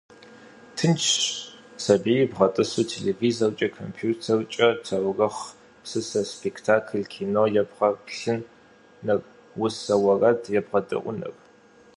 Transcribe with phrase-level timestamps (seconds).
[0.75, 1.09] Тыншщ
[1.83, 5.43] сабийр бгъэтӏысу телевизоркӏэ, компьютеркӏэ таурыхъ,
[5.83, 9.21] псысэ, спектакль, кино ебгъэплъыныр,
[9.63, 11.35] усэ, уэрэд ебгъэдэӏуэныр.